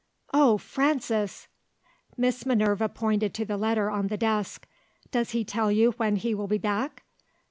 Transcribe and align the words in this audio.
"Oh, 0.33 0.57
Frances!" 0.57 1.47
Miss 2.17 2.43
Minerva 2.43 2.89
pointed 2.89 3.35
to 3.35 3.45
the 3.45 3.55
letter 3.55 3.91
on 3.91 4.07
the 4.07 4.17
desk. 4.17 4.65
"Does 5.11 5.29
he 5.29 5.45
tell 5.45 5.71
you 5.71 5.91
when 5.97 6.15
he 6.15 6.33
will 6.33 6.47
be 6.47 6.57
back?" 6.57 7.03